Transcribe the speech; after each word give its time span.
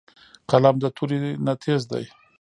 قلم 0.49 0.75
د 0.81 0.85
تورې 0.95 1.17
نه 1.45 1.53
تېز 1.63 1.81
دی 1.91 2.05